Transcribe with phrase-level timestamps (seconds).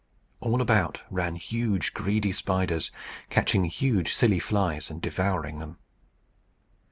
[0.39, 2.89] All about ran huge greedy spiders,
[3.29, 5.77] catching huge silly flies, and devouring them.